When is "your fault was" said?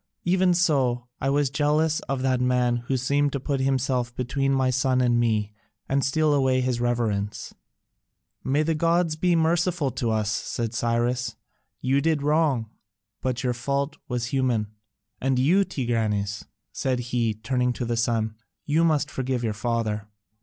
13.43-14.25